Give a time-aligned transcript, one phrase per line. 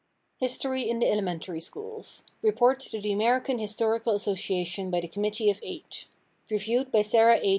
[0.39, 5.59] History in the Elementary Schools REPORT TO THE AMERICAN HISTORICAL ASSOCIATION BY THE COMMITTEE OF
[5.61, 6.07] EIGHT
[6.49, 7.49] REVIEWED BY SARAH A.